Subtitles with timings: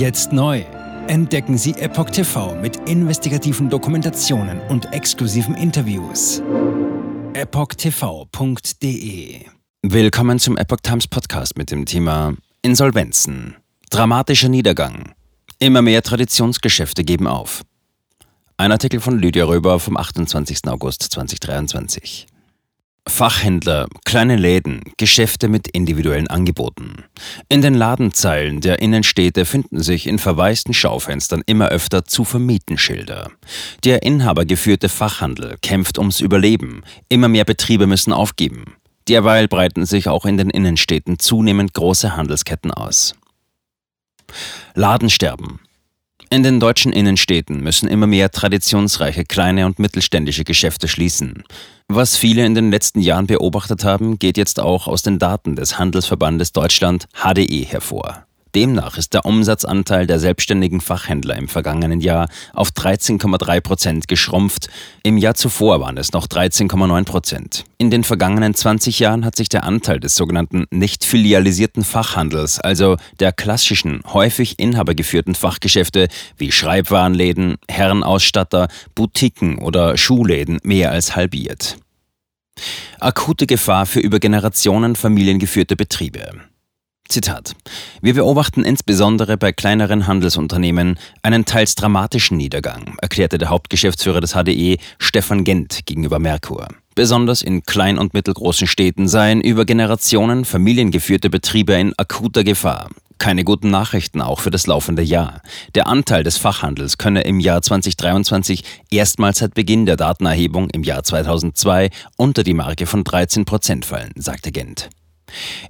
[0.00, 0.64] Jetzt neu.
[1.08, 6.42] Entdecken Sie Epoch TV mit investigativen Dokumentationen und exklusiven Interviews.
[7.34, 8.70] EpochTV.de
[9.82, 12.32] Willkommen zum Epoch Times Podcast mit dem Thema
[12.62, 13.56] Insolvenzen.
[13.90, 15.12] Dramatischer Niedergang.
[15.58, 17.60] Immer mehr Traditionsgeschäfte geben auf.
[18.56, 20.60] Ein Artikel von Lydia Röber vom 28.
[20.68, 22.26] August 2023.
[23.08, 27.04] Fachhändler, kleine Läden, Geschäfte mit individuellen Angeboten.
[27.48, 33.30] In den Ladenzeilen der Innenstädte finden sich in verwaisten Schaufenstern immer öfter zu vermieten Schilder.
[33.84, 36.82] Der inhabergeführte Fachhandel kämpft ums Überleben.
[37.08, 38.76] Immer mehr Betriebe müssen aufgeben.
[39.08, 43.14] Derweil breiten sich auch in den Innenstädten zunehmend große Handelsketten aus.
[44.74, 45.60] Ladensterben.
[46.32, 51.42] In den deutschen Innenstädten müssen immer mehr traditionsreiche kleine und mittelständische Geschäfte schließen.
[51.88, 55.76] Was viele in den letzten Jahren beobachtet haben, geht jetzt auch aus den Daten des
[55.76, 58.26] Handelsverbandes Deutschland HDE hervor.
[58.54, 64.68] Demnach ist der Umsatzanteil der selbstständigen Fachhändler im vergangenen Jahr auf 13,3 Prozent geschrumpft.
[65.02, 67.64] Im Jahr zuvor waren es noch 13,9 Prozent.
[67.78, 72.96] In den vergangenen 20 Jahren hat sich der Anteil des sogenannten nicht filialisierten Fachhandels, also
[73.20, 81.76] der klassischen, häufig inhabergeführten Fachgeschäfte wie Schreibwarenläden, Herrenausstatter, Boutiquen oder Schuhläden mehr als halbiert.
[82.98, 86.49] Akute Gefahr für über Generationen familiengeführte Betriebe.
[87.10, 87.54] Zitat.
[88.00, 94.78] Wir beobachten insbesondere bei kleineren Handelsunternehmen einen teils dramatischen Niedergang, erklärte der Hauptgeschäftsführer des HDE
[94.98, 96.68] Stefan Gent gegenüber Merkur.
[96.94, 102.90] Besonders in klein- und mittelgroßen Städten seien über Generationen familiengeführte Betriebe in akuter Gefahr.
[103.18, 105.42] Keine guten Nachrichten auch für das laufende Jahr.
[105.74, 111.02] Der Anteil des Fachhandels könne im Jahr 2023 erstmals seit Beginn der Datenerhebung im Jahr
[111.02, 114.88] 2002 unter die Marke von 13 Prozent fallen, sagte Gent.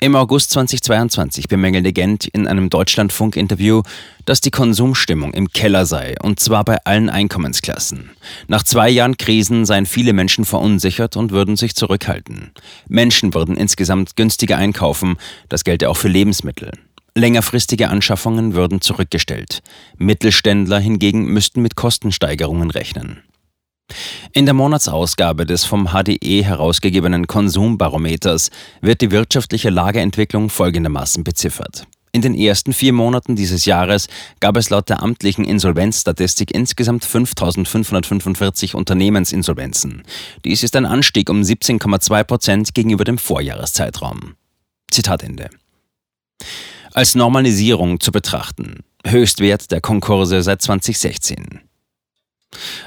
[0.00, 3.82] Im August 2022 bemängelte Gent in einem Deutschlandfunk-Interview,
[4.24, 8.10] dass die Konsumstimmung im Keller sei, und zwar bei allen Einkommensklassen.
[8.48, 12.52] Nach zwei Jahren Krisen seien viele Menschen verunsichert und würden sich zurückhalten.
[12.88, 15.16] Menschen würden insgesamt günstiger einkaufen,
[15.48, 16.72] das gelte auch für Lebensmittel.
[17.16, 19.62] Längerfristige Anschaffungen würden zurückgestellt.
[19.96, 23.22] Mittelständler hingegen müssten mit Kostensteigerungen rechnen.
[24.36, 28.50] In der Monatsausgabe des vom HDE herausgegebenen Konsumbarometers
[28.80, 31.86] wird die wirtschaftliche Lageentwicklung folgendermaßen beziffert.
[32.10, 34.08] In den ersten vier Monaten dieses Jahres
[34.40, 40.02] gab es laut der amtlichen Insolvenzstatistik insgesamt 5.545 Unternehmensinsolvenzen.
[40.44, 44.34] Dies ist ein Anstieg um 17,2 Prozent gegenüber dem Vorjahreszeitraum.
[44.90, 45.48] Zitat Ende.
[46.92, 48.80] Als Normalisierung zu betrachten.
[49.06, 51.60] Höchstwert der Konkurse seit 2016.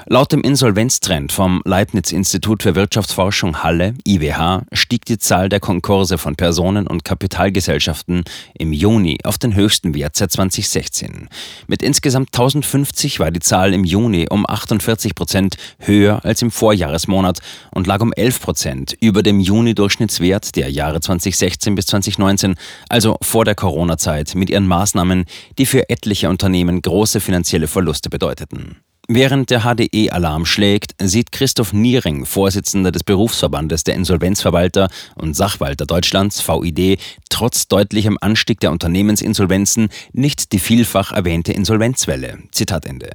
[0.06, 6.36] Laut dem Insolvenztrend vom Leibniz-Institut für Wirtschaftsforschung Halle, IWH, stieg die Zahl der Konkurse von
[6.36, 8.24] Personen- und Kapitalgesellschaften
[8.58, 11.28] im Juni auf den höchsten Wert seit 2016.
[11.66, 17.40] Mit insgesamt 1050 war die Zahl im Juni um 48 Prozent höher als im Vorjahresmonat
[17.72, 22.54] und lag um 11 Prozent über dem Juni-Durchschnittswert der Jahre 2016 bis 2019,
[22.88, 25.24] also vor der Corona-Zeit, mit ihren Maßnahmen,
[25.58, 28.76] die für etliche Unternehmen große finanzielle Verluste bedeuteten.
[29.10, 35.86] Während der HDE Alarm schlägt, sieht Christoph Niering, Vorsitzender des Berufsverbandes der Insolvenzverwalter und Sachwalter
[35.86, 42.36] Deutschlands, VID, trotz deutlichem Anstieg der Unternehmensinsolvenzen nicht die vielfach erwähnte Insolvenzwelle.
[42.52, 43.08] Zitat Ende.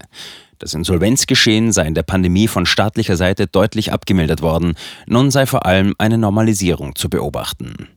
[0.57, 4.73] Das Insolvenzgeschehen sei in der Pandemie von staatlicher Seite deutlich abgemildert worden,
[5.05, 7.89] nun sei vor allem eine Normalisierung zu beobachten.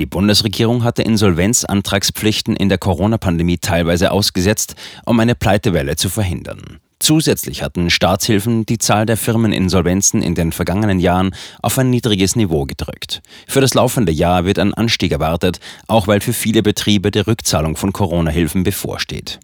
[0.00, 6.80] Die Bundesregierung hatte Insolvenzantragspflichten in der Corona-Pandemie teilweise ausgesetzt, um eine Pleitewelle zu verhindern.
[7.02, 12.64] Zusätzlich hatten Staatshilfen die Zahl der Firmeninsolvenzen in den vergangenen Jahren auf ein niedriges Niveau
[12.64, 13.22] gedrückt.
[13.48, 15.58] Für das laufende Jahr wird ein Anstieg erwartet,
[15.88, 19.40] auch weil für viele Betriebe die Rückzahlung von Corona-Hilfen bevorsteht.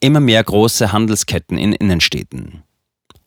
[0.00, 2.64] Immer mehr große Handelsketten in Innenstädten.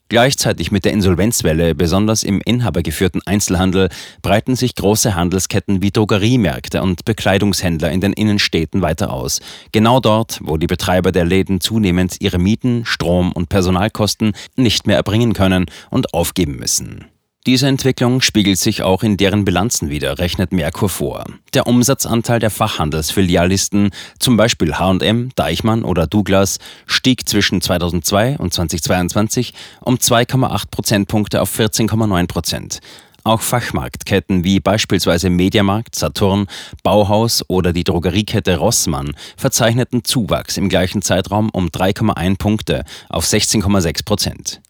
[0.09, 3.89] Gleichzeitig mit der Insolvenzwelle, besonders im inhabergeführten Einzelhandel,
[4.21, 9.39] breiten sich große Handelsketten wie Drogeriemärkte und Bekleidungshändler in den Innenstädten weiter aus.
[9.71, 14.97] Genau dort, wo die Betreiber der Läden zunehmend ihre Mieten, Strom und Personalkosten nicht mehr
[14.97, 17.05] erbringen können und aufgeben müssen.
[17.45, 21.25] Diese Entwicklung spiegelt sich auch in deren Bilanzen wider, rechnet Merkur vor.
[21.53, 29.53] Der Umsatzanteil der Fachhandelsfilialisten, zum Beispiel H&M, Deichmann oder Douglas, stieg zwischen 2002 und 2022
[29.81, 32.79] um 2,8 Prozentpunkte auf 14,9 Prozent.
[33.25, 36.47] Auch Fachmarktketten wie beispielsweise Mediamarkt, Saturn,
[36.81, 44.05] Bauhaus oder die Drogeriekette Rossmann verzeichneten Zuwachs im gleichen Zeitraum um 3,1 Punkte auf 16,6
[44.05, 44.61] Prozent.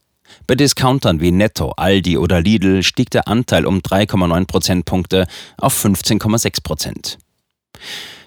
[0.46, 5.26] Bei Discountern wie Netto, Aldi oder Lidl stieg der Anteil um 3,9 Prozentpunkte
[5.56, 7.18] auf 15,6 Prozent.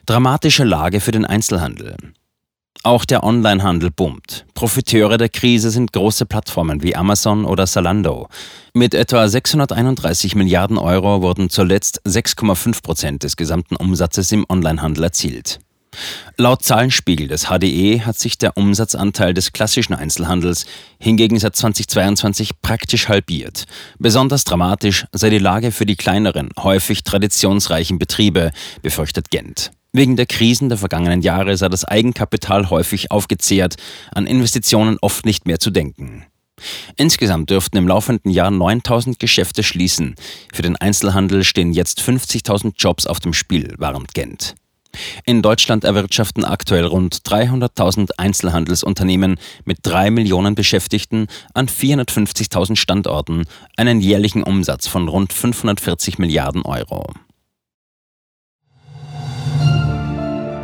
[0.08, 1.96] Dramatische Lage für den Einzelhandel.
[2.84, 4.46] Auch der Onlinehandel boomt.
[4.54, 8.30] Profiteure der Krise sind große Plattformen wie Amazon oder Zalando.
[8.74, 15.60] Mit etwa 631 Milliarden Euro wurden zuletzt 6,5 Prozent des gesamten Umsatzes im Onlinehandel erzielt.
[16.38, 20.66] Laut Zahlenspiegel des HDE hat sich der Umsatzanteil des klassischen Einzelhandels
[21.00, 23.66] hingegen seit 2022 praktisch halbiert.
[24.00, 28.52] Besonders dramatisch sei die Lage für die kleineren, häufig traditionsreichen Betriebe,
[28.82, 29.72] befürchtet Gent.
[29.94, 33.76] Wegen der Krisen der vergangenen Jahre sei das Eigenkapital häufig aufgezehrt,
[34.14, 36.26] an Investitionen oft nicht mehr zu denken.
[36.96, 40.16] Insgesamt dürften im laufenden Jahr 9000 Geschäfte schließen.
[40.54, 44.56] Für den Einzelhandel stehen jetzt 50.000 Jobs auf dem Spiel, warnt Gent.
[45.26, 53.46] In Deutschland erwirtschaften aktuell rund 300.000 Einzelhandelsunternehmen mit drei Millionen Beschäftigten an 450.000 Standorten
[53.76, 57.14] einen jährlichen Umsatz von rund 540 Milliarden Euro.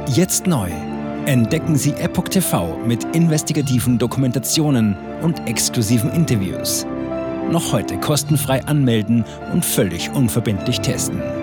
[0.07, 0.69] Jetzt neu.
[1.25, 6.85] Entdecken Sie Epoch TV mit investigativen Dokumentationen und exklusiven Interviews.
[7.49, 11.42] Noch heute kostenfrei anmelden und völlig unverbindlich testen.